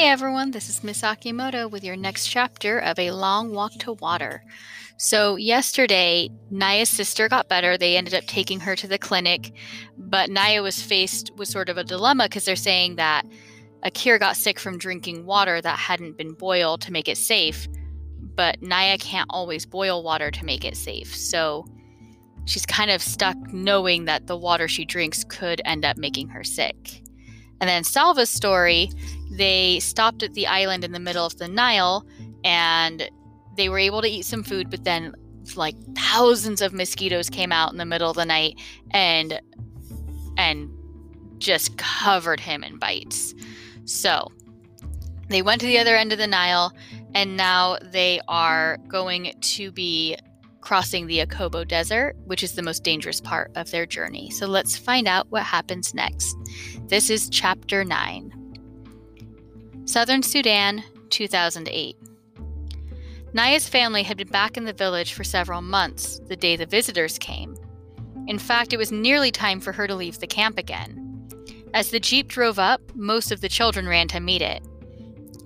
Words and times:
Hey 0.00 0.08
everyone, 0.08 0.52
this 0.52 0.70
is 0.70 0.82
Miss 0.82 1.02
Akimoto 1.02 1.70
with 1.70 1.84
your 1.84 1.94
next 1.94 2.26
chapter 2.26 2.78
of 2.78 2.98
A 2.98 3.10
Long 3.10 3.52
Walk 3.52 3.72
to 3.80 3.92
Water. 3.92 4.42
So, 4.96 5.36
yesterday, 5.36 6.30
Nya's 6.50 6.88
sister 6.88 7.28
got 7.28 7.50
better. 7.50 7.76
They 7.76 7.98
ended 7.98 8.14
up 8.14 8.24
taking 8.24 8.60
her 8.60 8.74
to 8.76 8.88
the 8.88 8.96
clinic, 8.96 9.52
but 9.98 10.30
Nya 10.30 10.62
was 10.62 10.80
faced 10.80 11.32
with 11.36 11.48
sort 11.48 11.68
of 11.68 11.76
a 11.76 11.84
dilemma 11.84 12.30
because 12.30 12.46
they're 12.46 12.56
saying 12.56 12.96
that 12.96 13.26
Akeer 13.84 14.18
got 14.18 14.38
sick 14.38 14.58
from 14.58 14.78
drinking 14.78 15.26
water 15.26 15.60
that 15.60 15.78
hadn't 15.78 16.16
been 16.16 16.32
boiled 16.32 16.80
to 16.80 16.92
make 16.92 17.06
it 17.06 17.18
safe, 17.18 17.68
but 18.34 18.58
Nya 18.62 18.98
can't 18.98 19.28
always 19.28 19.66
boil 19.66 20.02
water 20.02 20.30
to 20.30 20.46
make 20.46 20.64
it 20.64 20.78
safe. 20.78 21.14
So, 21.14 21.66
she's 22.46 22.64
kind 22.64 22.90
of 22.90 23.02
stuck 23.02 23.36
knowing 23.52 24.06
that 24.06 24.28
the 24.28 24.36
water 24.38 24.66
she 24.66 24.86
drinks 24.86 25.24
could 25.24 25.60
end 25.66 25.84
up 25.84 25.98
making 25.98 26.28
her 26.28 26.42
sick. 26.42 27.02
And 27.60 27.68
then 27.68 27.84
Salva's 27.84 28.30
story, 28.30 28.90
they 29.30 29.80
stopped 29.80 30.22
at 30.22 30.34
the 30.34 30.46
island 30.46 30.84
in 30.84 30.92
the 30.92 31.00
middle 31.00 31.26
of 31.26 31.36
the 31.36 31.48
Nile 31.48 32.06
and 32.44 33.10
they 33.56 33.68
were 33.68 33.78
able 33.78 34.00
to 34.02 34.08
eat 34.08 34.24
some 34.24 34.42
food, 34.42 34.70
but 34.70 34.84
then 34.84 35.14
like 35.56 35.74
thousands 35.96 36.62
of 36.62 36.72
mosquitoes 36.72 37.28
came 37.28 37.52
out 37.52 37.72
in 37.72 37.78
the 37.78 37.84
middle 37.84 38.10
of 38.10 38.16
the 38.16 38.24
night 38.24 38.58
and 38.92 39.40
and 40.36 40.70
just 41.38 41.76
covered 41.76 42.40
him 42.40 42.62
in 42.62 42.78
bites. 42.78 43.34
So 43.84 44.30
they 45.28 45.42
went 45.42 45.60
to 45.60 45.66
the 45.66 45.78
other 45.78 45.96
end 45.96 46.12
of 46.12 46.18
the 46.18 46.26
Nile 46.26 46.72
and 47.14 47.36
now 47.36 47.78
they 47.82 48.20
are 48.28 48.78
going 48.88 49.34
to 49.40 49.72
be 49.72 50.16
crossing 50.60 51.06
the 51.06 51.18
Akobo 51.18 51.66
Desert, 51.66 52.16
which 52.24 52.42
is 52.42 52.54
the 52.54 52.62
most 52.62 52.84
dangerous 52.84 53.20
part 53.20 53.50
of 53.54 53.70
their 53.70 53.86
journey. 53.86 54.30
So 54.30 54.46
let's 54.46 54.76
find 54.76 55.08
out 55.08 55.30
what 55.30 55.42
happens 55.42 55.94
next. 55.94 56.36
This 56.86 57.10
is 57.10 57.28
Chapter 57.30 57.84
9 57.84 58.36
Southern 59.84 60.22
Sudan, 60.22 60.84
2008. 61.10 61.96
Nya's 63.32 63.68
family 63.68 64.02
had 64.02 64.16
been 64.16 64.28
back 64.28 64.56
in 64.56 64.64
the 64.64 64.72
village 64.72 65.12
for 65.12 65.24
several 65.24 65.62
months 65.62 66.20
the 66.26 66.36
day 66.36 66.56
the 66.56 66.66
visitors 66.66 67.18
came. 67.18 67.56
In 68.26 68.38
fact, 68.38 68.72
it 68.72 68.76
was 68.76 68.92
nearly 68.92 69.30
time 69.30 69.60
for 69.60 69.72
her 69.72 69.86
to 69.86 69.94
leave 69.94 70.18
the 70.18 70.26
camp 70.26 70.58
again. 70.58 71.28
As 71.72 71.90
the 71.90 72.00
jeep 72.00 72.28
drove 72.28 72.58
up, 72.58 72.80
most 72.94 73.30
of 73.30 73.40
the 73.40 73.48
children 73.48 73.88
ran 73.88 74.08
to 74.08 74.20
meet 74.20 74.42
it. 74.42 74.62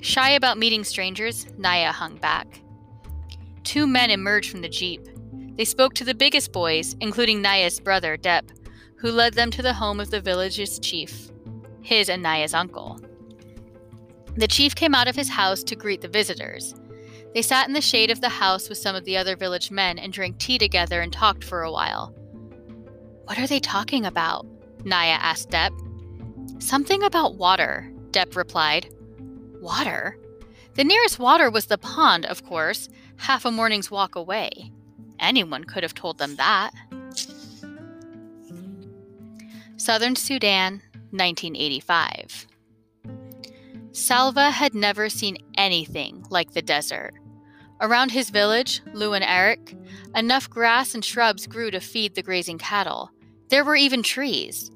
Shy 0.00 0.30
about 0.30 0.58
meeting 0.58 0.84
strangers, 0.84 1.46
Nya 1.58 1.90
hung 1.90 2.16
back. 2.16 2.60
Two 3.62 3.86
men 3.86 4.10
emerged 4.10 4.50
from 4.50 4.60
the 4.60 4.68
jeep. 4.68 5.00
They 5.56 5.64
spoke 5.64 5.94
to 5.94 6.04
the 6.04 6.14
biggest 6.14 6.52
boys, 6.52 6.96
including 7.00 7.40
Nya's 7.40 7.78
brother, 7.80 8.16
Dep, 8.16 8.50
who 8.96 9.10
led 9.10 9.34
them 9.34 9.50
to 9.52 9.62
the 9.62 9.74
home 9.74 10.00
of 10.00 10.10
the 10.10 10.20
village's 10.20 10.78
chief, 10.78 11.30
his 11.82 12.08
and 12.08 12.22
Nya's 12.22 12.54
uncle. 12.54 13.00
The 14.36 14.48
chief 14.48 14.74
came 14.74 14.94
out 14.94 15.06
of 15.06 15.14
his 15.14 15.28
house 15.28 15.62
to 15.64 15.76
greet 15.76 16.00
the 16.00 16.08
visitors. 16.08 16.74
They 17.34 17.42
sat 17.42 17.68
in 17.68 17.74
the 17.74 17.80
shade 17.80 18.10
of 18.10 18.20
the 18.20 18.28
house 18.28 18.68
with 18.68 18.78
some 18.78 18.96
of 18.96 19.04
the 19.04 19.16
other 19.16 19.36
village 19.36 19.70
men 19.70 19.98
and 19.98 20.12
drank 20.12 20.38
tea 20.38 20.58
together 20.58 21.00
and 21.00 21.12
talked 21.12 21.44
for 21.44 21.62
a 21.62 21.70
while. 21.70 22.14
What 23.24 23.38
are 23.38 23.46
they 23.46 23.60
talking 23.60 24.06
about? 24.06 24.46
Nya 24.78 25.16
asked 25.18 25.50
Dep. 25.50 25.72
Something 26.58 27.02
about 27.02 27.36
water, 27.36 27.92
Dep 28.10 28.36
replied. 28.36 28.92
Water? 29.60 30.18
The 30.74 30.84
nearest 30.84 31.18
water 31.18 31.50
was 31.50 31.66
the 31.66 31.78
pond, 31.78 32.26
of 32.26 32.44
course, 32.44 32.88
half 33.16 33.44
a 33.44 33.50
morning's 33.50 33.90
walk 33.90 34.16
away. 34.16 34.72
Anyone 35.24 35.64
could 35.64 35.82
have 35.82 35.94
told 35.94 36.18
them 36.18 36.36
that. 36.36 36.70
Southern 39.78 40.16
Sudan, 40.16 40.82
1985. 41.12 42.46
Salva 43.92 44.50
had 44.50 44.74
never 44.74 45.08
seen 45.08 45.38
anything 45.56 46.26
like 46.28 46.52
the 46.52 46.60
desert. 46.60 47.14
Around 47.80 48.10
his 48.10 48.28
village, 48.28 48.82
Loun-Ariik, 48.92 49.74
enough 50.14 50.50
grass 50.50 50.94
and 50.94 51.02
shrubs 51.02 51.46
grew 51.46 51.70
to 51.70 51.80
feed 51.80 52.14
the 52.14 52.22
grazing 52.22 52.58
cattle. 52.58 53.10
There 53.48 53.64
were 53.64 53.76
even 53.76 54.02
trees. 54.02 54.70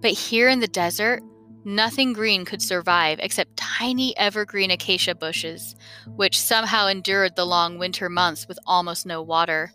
But 0.00 0.12
here 0.12 0.48
in 0.48 0.58
the 0.58 0.66
desert, 0.66 1.22
Nothing 1.64 2.12
green 2.12 2.44
could 2.44 2.60
survive 2.60 3.20
except 3.20 3.56
tiny 3.56 4.16
evergreen 4.16 4.72
acacia 4.72 5.14
bushes, 5.14 5.76
which 6.16 6.40
somehow 6.40 6.88
endured 6.88 7.36
the 7.36 7.46
long 7.46 7.78
winter 7.78 8.08
months 8.08 8.48
with 8.48 8.58
almost 8.66 9.06
no 9.06 9.22
water. 9.22 9.72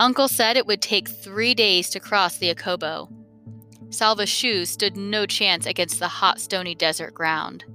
Uncle 0.00 0.28
said 0.28 0.56
it 0.56 0.66
would 0.66 0.80
take 0.80 1.08
three 1.08 1.54
days 1.54 1.90
to 1.90 2.00
cross 2.00 2.38
the 2.38 2.52
Akobo. 2.52 3.12
Salva's 3.90 4.30
shoes 4.30 4.70
stood 4.70 4.96
no 4.96 5.26
chance 5.26 5.66
against 5.66 5.98
the 5.98 6.08
hot, 6.08 6.40
stony 6.40 6.74
desert 6.74 7.12
ground. 7.12 7.66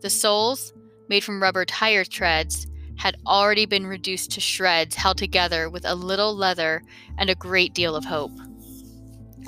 The 0.00 0.08
soles, 0.08 0.72
made 1.10 1.22
from 1.22 1.42
rubber 1.42 1.66
tire 1.66 2.06
treads, 2.06 2.66
had 2.96 3.16
already 3.26 3.66
been 3.66 3.86
reduced 3.86 4.30
to 4.30 4.40
shreds 4.40 4.96
held 4.96 5.18
together 5.18 5.68
with 5.68 5.84
a 5.84 5.94
little 5.94 6.34
leather 6.34 6.82
and 7.18 7.28
a 7.28 7.34
great 7.34 7.74
deal 7.74 7.94
of 7.94 8.06
hope. 8.06 8.32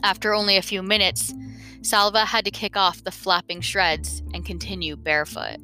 After 0.02 0.34
only 0.34 0.58
a 0.58 0.62
few 0.62 0.82
minutes, 0.82 1.32
Salva 1.80 2.26
had 2.26 2.44
to 2.44 2.50
kick 2.50 2.76
off 2.76 3.02
the 3.02 3.10
flapping 3.10 3.62
shreds 3.62 4.22
and 4.34 4.44
continue 4.44 4.94
barefoot. 4.94 5.56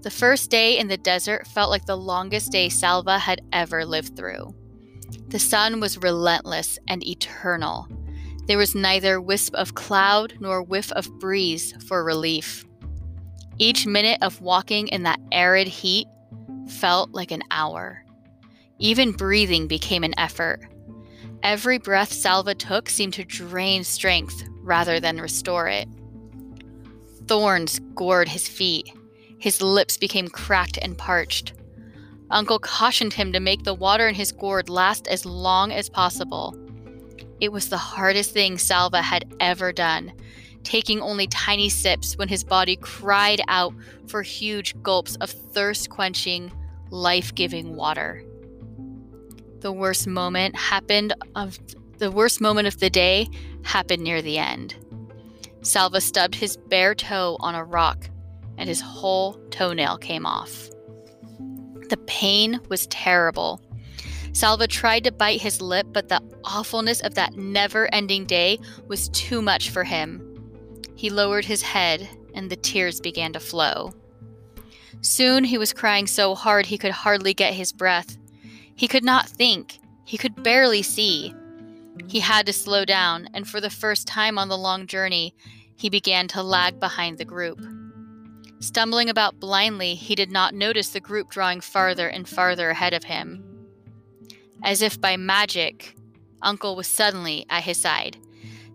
The 0.00 0.10
first 0.10 0.50
day 0.50 0.78
in 0.78 0.88
the 0.88 0.96
desert 0.96 1.46
felt 1.48 1.68
like 1.68 1.84
the 1.84 1.98
longest 1.98 2.50
day 2.50 2.70
Salva 2.70 3.18
had 3.18 3.42
ever 3.52 3.84
lived 3.84 4.16
through. 4.16 4.54
The 5.28 5.38
sun 5.38 5.80
was 5.80 5.98
relentless 5.98 6.78
and 6.86 7.04
eternal. 7.04 7.88
There 8.46 8.58
was 8.58 8.76
neither 8.76 9.20
wisp 9.20 9.54
of 9.54 9.74
cloud 9.74 10.34
nor 10.38 10.62
whiff 10.62 10.92
of 10.92 11.18
breeze 11.18 11.74
for 11.86 12.04
relief. 12.04 12.64
Each 13.58 13.86
minute 13.86 14.18
of 14.22 14.40
walking 14.40 14.86
in 14.88 15.02
that 15.02 15.20
arid 15.32 15.66
heat 15.66 16.06
felt 16.68 17.10
like 17.12 17.32
an 17.32 17.42
hour. 17.50 18.04
Even 18.78 19.12
breathing 19.12 19.66
became 19.66 20.04
an 20.04 20.14
effort. 20.18 20.60
Every 21.42 21.78
breath 21.78 22.12
Salva 22.12 22.54
took 22.54 22.88
seemed 22.88 23.14
to 23.14 23.24
drain 23.24 23.82
strength 23.82 24.44
rather 24.62 25.00
than 25.00 25.20
restore 25.20 25.68
it. 25.68 25.88
Thorns 27.26 27.80
gored 27.94 28.28
his 28.28 28.46
feet. 28.46 28.92
His 29.38 29.60
lips 29.60 29.96
became 29.96 30.28
cracked 30.28 30.78
and 30.80 30.96
parched. 30.96 31.52
Uncle 32.30 32.58
cautioned 32.58 33.12
him 33.12 33.32
to 33.32 33.40
make 33.40 33.62
the 33.62 33.74
water 33.74 34.08
in 34.08 34.14
his 34.14 34.32
gourd 34.32 34.68
last 34.68 35.06
as 35.06 35.24
long 35.24 35.70
as 35.70 35.88
possible. 35.88 36.56
It 37.40 37.52
was 37.52 37.68
the 37.68 37.76
hardest 37.76 38.32
thing 38.32 38.58
Salva 38.58 39.02
had 39.02 39.32
ever 39.38 39.72
done, 39.72 40.12
taking 40.64 41.00
only 41.00 41.28
tiny 41.28 41.68
sips 41.68 42.16
when 42.16 42.28
his 42.28 42.42
body 42.42 42.76
cried 42.76 43.40
out 43.46 43.74
for 44.08 44.22
huge 44.22 44.80
gulps 44.82 45.16
of 45.16 45.30
thirst 45.30 45.90
quenching, 45.90 46.50
life 46.90 47.34
giving 47.34 47.76
water. 47.76 48.24
The 49.60 49.72
worst 49.72 50.06
moment 50.06 50.56
happened 50.56 51.14
of 51.34 51.58
the 51.98 52.10
worst 52.10 52.40
moment 52.40 52.68
of 52.68 52.78
the 52.78 52.90
day 52.90 53.28
happened 53.62 54.02
near 54.02 54.20
the 54.20 54.38
end. 54.38 54.74
Salva 55.62 56.00
stubbed 56.00 56.34
his 56.34 56.56
bare 56.56 56.94
toe 56.94 57.36
on 57.40 57.54
a 57.54 57.64
rock, 57.64 58.08
and 58.58 58.68
his 58.68 58.80
whole 58.80 59.34
toenail 59.50 59.98
came 59.98 60.26
off. 60.26 60.70
The 61.88 61.98
pain 62.06 62.60
was 62.68 62.86
terrible. 62.88 63.60
Salva 64.32 64.66
tried 64.66 65.04
to 65.04 65.12
bite 65.12 65.40
his 65.40 65.62
lip, 65.62 65.86
but 65.92 66.08
the 66.08 66.20
awfulness 66.44 67.00
of 67.00 67.14
that 67.14 67.36
never 67.36 67.88
ending 67.94 68.26
day 68.26 68.58
was 68.86 69.08
too 69.10 69.40
much 69.40 69.70
for 69.70 69.84
him. 69.84 70.22
He 70.94 71.10
lowered 71.10 71.44
his 71.44 71.62
head, 71.62 72.08
and 72.34 72.50
the 72.50 72.56
tears 72.56 73.00
began 73.00 73.32
to 73.32 73.40
flow. 73.40 73.94
Soon 75.00 75.44
he 75.44 75.58
was 75.58 75.72
crying 75.72 76.06
so 76.06 76.34
hard 76.34 76.66
he 76.66 76.78
could 76.78 76.90
hardly 76.90 77.32
get 77.32 77.54
his 77.54 77.72
breath. 77.72 78.18
He 78.74 78.88
could 78.88 79.04
not 79.04 79.28
think, 79.28 79.78
he 80.04 80.18
could 80.18 80.42
barely 80.42 80.82
see. 80.82 81.34
He 82.08 82.20
had 82.20 82.46
to 82.46 82.52
slow 82.52 82.84
down, 82.84 83.28
and 83.32 83.48
for 83.48 83.60
the 83.60 83.70
first 83.70 84.06
time 84.06 84.38
on 84.38 84.48
the 84.48 84.58
long 84.58 84.86
journey, 84.86 85.34
he 85.76 85.88
began 85.88 86.28
to 86.28 86.42
lag 86.42 86.78
behind 86.78 87.18
the 87.18 87.24
group. 87.24 87.60
Stumbling 88.60 89.10
about 89.10 89.38
blindly, 89.38 89.94
he 89.94 90.14
did 90.14 90.30
not 90.30 90.54
notice 90.54 90.90
the 90.90 91.00
group 91.00 91.30
drawing 91.30 91.60
farther 91.60 92.08
and 92.08 92.28
farther 92.28 92.70
ahead 92.70 92.94
of 92.94 93.04
him. 93.04 93.44
As 94.64 94.82
if 94.82 95.00
by 95.00 95.16
magic, 95.16 95.94
Uncle 96.42 96.76
was 96.76 96.86
suddenly 96.86 97.44
at 97.50 97.64
his 97.64 97.78
side. 97.78 98.16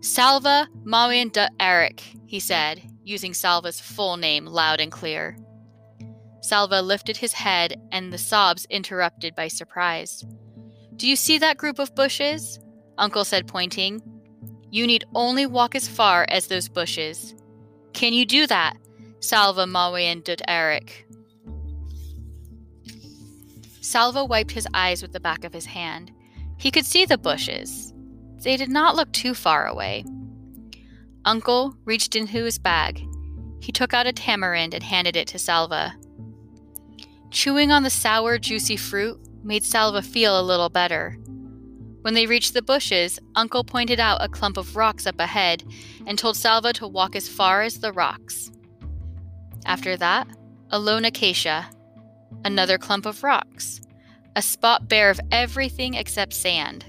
Salva 0.00 0.68
Mawien 0.84 1.32
Dut 1.32 1.52
Ariik, 1.58 2.00
he 2.26 2.40
said, 2.40 2.82
using 3.04 3.34
Salva's 3.34 3.80
full 3.80 4.16
name 4.16 4.46
loud 4.46 4.80
and 4.80 4.92
clear. 4.92 5.36
Salva 6.40 6.82
lifted 6.82 7.16
his 7.16 7.32
head, 7.32 7.80
and 7.92 8.12
the 8.12 8.18
sobs 8.18 8.66
interrupted 8.68 9.34
by 9.34 9.48
surprise. 9.48 10.24
Do 10.96 11.08
you 11.08 11.16
see 11.16 11.38
that 11.38 11.56
group 11.56 11.78
of 11.78 11.94
bushes? 11.94 12.58
Uncle 12.98 13.24
said, 13.24 13.46
pointing. 13.46 14.02
You 14.70 14.86
need 14.86 15.04
only 15.14 15.46
walk 15.46 15.74
as 15.74 15.86
far 15.86 16.26
as 16.28 16.46
those 16.46 16.68
bushes. 16.68 17.34
Can 17.92 18.12
you 18.12 18.24
do 18.24 18.46
that? 18.46 18.76
Salva 19.22 19.66
Mawien 19.66 20.24
Dut 20.24 20.42
Ariik. 20.48 21.04
Salva 23.80 24.24
wiped 24.24 24.50
his 24.50 24.66
eyes 24.74 25.00
with 25.00 25.12
the 25.12 25.20
back 25.20 25.44
of 25.44 25.52
his 25.52 25.66
hand. 25.66 26.10
He 26.58 26.72
could 26.72 26.84
see 26.84 27.04
the 27.04 27.16
bushes. 27.16 27.94
They 28.42 28.56
did 28.56 28.68
not 28.68 28.96
look 28.96 29.12
too 29.12 29.34
far 29.34 29.68
away. 29.68 30.04
Uncle 31.24 31.76
reached 31.84 32.16
into 32.16 32.44
his 32.44 32.58
bag. 32.58 33.00
he 33.60 33.70
took 33.70 33.94
out 33.94 34.08
a 34.08 34.12
tamarind 34.12 34.74
and 34.74 34.82
handed 34.82 35.14
it 35.14 35.28
to 35.28 35.38
Salva. 35.38 35.94
Chewing 37.30 37.70
on 37.70 37.84
the 37.84 37.90
sour, 37.90 38.38
juicy 38.38 38.76
fruit 38.76 39.20
made 39.44 39.62
Salva 39.62 40.02
feel 40.02 40.38
a 40.38 40.42
little 40.42 40.68
better. 40.68 41.16
When 42.00 42.14
they 42.14 42.26
reached 42.26 42.54
the 42.54 42.62
bushes, 42.62 43.20
Uncle 43.36 43.62
pointed 43.62 44.00
out 44.00 44.18
a 44.20 44.28
clump 44.28 44.56
of 44.56 44.74
rocks 44.74 45.06
up 45.06 45.20
ahead 45.20 45.62
and 46.08 46.18
told 46.18 46.36
Salva 46.36 46.72
to 46.72 46.88
walk 46.88 47.14
as 47.14 47.28
far 47.28 47.62
as 47.62 47.78
the 47.78 47.92
rocks. 47.92 48.50
After 49.66 49.96
that, 49.96 50.26
a 50.70 50.78
lone 50.78 51.04
acacia, 51.04 51.68
another 52.44 52.78
clump 52.78 53.06
of 53.06 53.22
rocks, 53.22 53.80
a 54.34 54.42
spot 54.42 54.88
bare 54.88 55.10
of 55.10 55.20
everything 55.30 55.94
except 55.94 56.32
sand. 56.32 56.84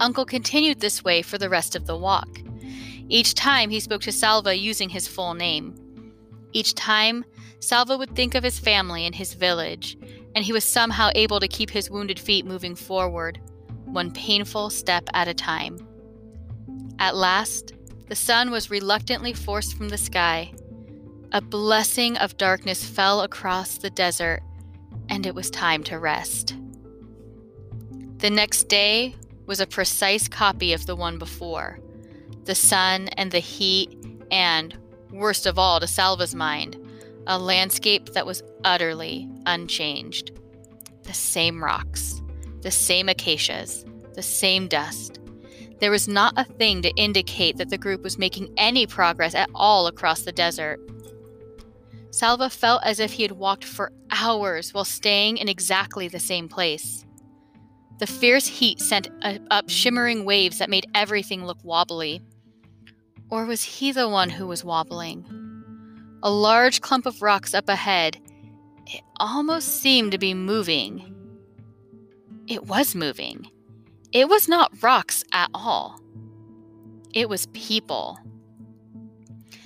Uncle 0.00 0.24
continued 0.24 0.80
this 0.80 1.04
way 1.04 1.22
for 1.22 1.38
the 1.38 1.48
rest 1.48 1.76
of 1.76 1.86
the 1.86 1.96
walk. 1.96 2.28
Each 3.08 3.34
time 3.34 3.70
he 3.70 3.80
spoke 3.80 4.02
to 4.02 4.12
Salva 4.12 4.56
using 4.56 4.88
his 4.88 5.06
full 5.06 5.34
name. 5.34 5.74
Each 6.52 6.74
time, 6.74 7.24
Salva 7.60 7.96
would 7.96 8.14
think 8.14 8.34
of 8.34 8.44
his 8.44 8.58
family 8.58 9.06
and 9.06 9.14
his 9.14 9.34
village, 9.34 9.96
and 10.34 10.44
he 10.44 10.52
was 10.52 10.64
somehow 10.64 11.10
able 11.14 11.40
to 11.40 11.48
keep 11.48 11.70
his 11.70 11.90
wounded 11.90 12.18
feet 12.18 12.44
moving 12.44 12.74
forward 12.74 13.40
one 13.94 14.10
painful 14.10 14.70
step 14.70 15.08
at 15.14 15.28
a 15.28 15.34
time. 15.34 15.78
At 16.98 17.14
last, 17.14 17.74
the 18.08 18.16
sun 18.16 18.50
was 18.50 18.70
reluctantly 18.70 19.32
forced 19.32 19.76
from 19.76 19.88
the 19.88 19.98
sky. 19.98 20.52
A 21.34 21.40
blessing 21.40 22.16
of 22.18 22.36
darkness 22.36 22.84
fell 22.84 23.22
across 23.22 23.78
the 23.78 23.90
desert, 23.90 24.40
and 25.08 25.26
it 25.26 25.34
was 25.34 25.50
time 25.50 25.82
to 25.82 25.98
rest. 25.98 26.54
The 28.18 28.30
next 28.30 28.68
day 28.68 29.16
was 29.44 29.58
a 29.58 29.66
precise 29.66 30.28
copy 30.28 30.72
of 30.72 30.86
the 30.86 30.94
one 30.94 31.18
before. 31.18 31.80
The 32.44 32.54
sun 32.54 33.08
and 33.16 33.32
the 33.32 33.40
heat, 33.40 33.98
and, 34.30 34.78
worst 35.10 35.44
of 35.44 35.58
all 35.58 35.80
to 35.80 35.88
Salva's 35.88 36.36
mind, 36.36 36.78
a 37.26 37.36
landscape 37.36 38.10
that 38.10 38.26
was 38.26 38.44
utterly 38.62 39.28
unchanged. 39.44 40.30
The 41.02 41.14
same 41.14 41.64
rocks, 41.64 42.22
the 42.60 42.70
same 42.70 43.08
acacias, 43.08 43.84
the 44.14 44.22
same 44.22 44.68
dust. 44.68 45.18
There 45.80 45.90
was 45.90 46.06
not 46.06 46.34
a 46.36 46.44
thing 46.44 46.80
to 46.82 46.94
indicate 46.94 47.56
that 47.56 47.70
the 47.70 47.76
group 47.76 48.04
was 48.04 48.18
making 48.18 48.54
any 48.56 48.86
progress 48.86 49.34
at 49.34 49.50
all 49.52 49.88
across 49.88 50.22
the 50.22 50.30
desert. 50.30 50.78
Salva 52.14 52.48
felt 52.48 52.80
as 52.84 53.00
if 53.00 53.14
he 53.14 53.22
had 53.22 53.32
walked 53.32 53.64
for 53.64 53.90
hours 54.12 54.72
while 54.72 54.84
staying 54.84 55.36
in 55.36 55.48
exactly 55.48 56.06
the 56.06 56.20
same 56.20 56.48
place. 56.48 57.04
The 57.98 58.06
fierce 58.06 58.46
heat 58.46 58.78
sent 58.80 59.08
up 59.50 59.68
shimmering 59.68 60.24
waves 60.24 60.58
that 60.58 60.70
made 60.70 60.86
everything 60.94 61.44
look 61.44 61.58
wobbly. 61.64 62.22
Or 63.30 63.46
was 63.46 63.64
he 63.64 63.90
the 63.90 64.08
one 64.08 64.30
who 64.30 64.46
was 64.46 64.64
wobbling? 64.64 65.26
A 66.22 66.30
large 66.30 66.80
clump 66.80 67.04
of 67.04 67.20
rocks 67.20 67.52
up 67.52 67.68
ahead. 67.68 68.16
It 68.86 69.02
almost 69.16 69.80
seemed 69.82 70.12
to 70.12 70.18
be 70.18 70.34
moving. 70.34 71.12
It 72.46 72.64
was 72.66 72.94
moving. 72.94 73.50
It 74.12 74.28
was 74.28 74.46
not 74.48 74.80
rocks 74.84 75.24
at 75.32 75.50
all. 75.52 75.98
It 77.12 77.28
was 77.28 77.46
people. 77.46 78.20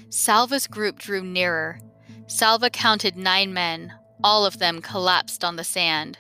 Salva's 0.09 0.67
group 0.67 0.99
drew 0.99 1.23
nearer. 1.23 1.81
Salva 2.29 2.69
counted 2.69 3.17
nine 3.17 3.55
men. 3.55 3.95
All 4.23 4.45
of 4.45 4.59
them 4.59 4.83
collapsed 4.83 5.43
on 5.43 5.57
the 5.57 5.65
sand. 5.65 6.19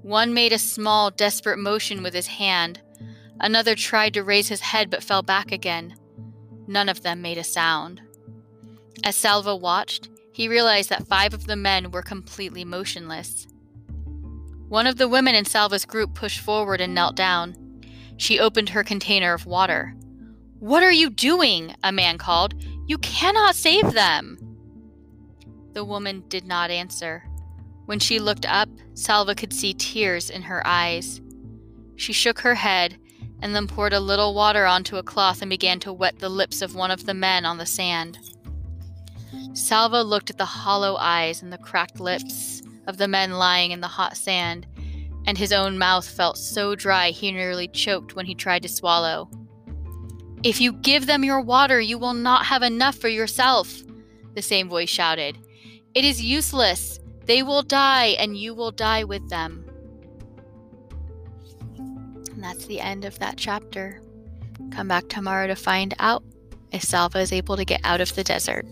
One 0.00 0.32
made 0.32 0.54
a 0.54 0.58
small, 0.58 1.10
desperate 1.10 1.58
motion 1.58 2.02
with 2.02 2.14
his 2.14 2.28
hand. 2.28 2.80
Another 3.38 3.74
tried 3.74 4.14
to 4.14 4.24
raise 4.24 4.48
his 4.48 4.62
head 4.62 4.88
but 4.88 5.02
fell 5.02 5.22
back 5.22 5.52
again. 5.52 5.96
None 6.66 6.88
of 6.88 7.02
them 7.02 7.20
made 7.20 7.36
a 7.36 7.44
sound. 7.44 8.00
As 9.04 9.14
Salva 9.14 9.54
watched, 9.54 10.08
he 10.32 10.48
realized 10.48 10.88
that 10.88 11.06
five 11.06 11.34
of 11.34 11.46
the 11.46 11.56
men 11.56 11.90
were 11.90 12.02
completely 12.02 12.64
motionless. 12.64 13.46
One 14.68 14.86
of 14.86 14.96
the 14.96 15.08
women 15.08 15.34
in 15.34 15.44
Salva's 15.44 15.84
group 15.84 16.14
pushed 16.14 16.40
forward 16.40 16.80
and 16.80 16.94
knelt 16.94 17.16
down. 17.16 17.54
She 18.16 18.40
opened 18.40 18.70
her 18.70 18.82
container 18.82 19.34
of 19.34 19.44
water. 19.44 19.94
What 20.58 20.82
are 20.82 20.92
you 20.92 21.10
doing? 21.10 21.74
A 21.84 21.92
man 21.92 22.16
called. 22.16 22.54
You 22.86 22.96
cannot 22.98 23.56
save 23.56 23.92
them. 23.92 24.38
The 25.72 25.84
woman 25.84 26.24
did 26.28 26.46
not 26.46 26.70
answer. 26.70 27.24
When 27.86 27.98
she 27.98 28.18
looked 28.18 28.46
up, 28.46 28.68
Salva 28.94 29.34
could 29.34 29.52
see 29.52 29.74
tears 29.74 30.30
in 30.30 30.42
her 30.42 30.66
eyes. 30.66 31.20
She 31.96 32.12
shook 32.12 32.40
her 32.40 32.54
head 32.54 32.98
and 33.40 33.54
then 33.54 33.66
poured 33.66 33.92
a 33.92 34.00
little 34.00 34.34
water 34.34 34.66
onto 34.66 34.96
a 34.96 35.02
cloth 35.02 35.42
and 35.42 35.50
began 35.50 35.80
to 35.80 35.92
wet 35.92 36.18
the 36.18 36.28
lips 36.28 36.62
of 36.62 36.74
one 36.74 36.90
of 36.90 37.06
the 37.06 37.14
men 37.14 37.44
on 37.44 37.58
the 37.58 37.66
sand. 37.66 38.18
Salva 39.54 40.02
looked 40.02 40.30
at 40.30 40.38
the 40.38 40.44
hollow 40.44 40.96
eyes 40.96 41.42
and 41.42 41.52
the 41.52 41.58
cracked 41.58 42.00
lips 42.00 42.62
of 42.86 42.98
the 42.98 43.08
men 43.08 43.32
lying 43.32 43.70
in 43.70 43.80
the 43.80 43.88
hot 43.88 44.16
sand, 44.16 44.66
and 45.26 45.38
his 45.38 45.52
own 45.52 45.78
mouth 45.78 46.08
felt 46.08 46.38
so 46.38 46.74
dry 46.74 47.10
he 47.10 47.32
nearly 47.32 47.68
choked 47.68 48.14
when 48.14 48.26
he 48.26 48.34
tried 48.34 48.62
to 48.62 48.68
swallow. 48.68 49.28
If 50.42 50.60
you 50.60 50.72
give 50.72 51.06
them 51.06 51.24
your 51.24 51.40
water, 51.40 51.80
you 51.80 51.98
will 51.98 52.14
not 52.14 52.46
have 52.46 52.62
enough 52.62 52.96
for 52.96 53.08
yourself, 53.08 53.82
the 54.34 54.42
same 54.42 54.68
voice 54.68 54.88
shouted. 54.88 55.38
It 55.94 56.04
is 56.04 56.22
useless. 56.22 57.00
They 57.26 57.42
will 57.42 57.62
die, 57.62 58.16
and 58.18 58.36
you 58.36 58.54
will 58.54 58.72
die 58.72 59.04
with 59.04 59.28
them. 59.28 59.64
And 61.78 62.42
that's 62.42 62.66
the 62.66 62.80
end 62.80 63.04
of 63.04 63.18
that 63.18 63.36
chapter. 63.36 64.00
Come 64.70 64.88
back 64.88 65.08
tomorrow 65.08 65.46
to 65.46 65.54
find 65.54 65.94
out 65.98 66.24
if 66.70 66.82
Salva 66.82 67.18
is 67.18 67.32
able 67.32 67.56
to 67.56 67.64
get 67.64 67.80
out 67.84 68.00
of 68.00 68.14
the 68.14 68.24
desert. 68.24 68.66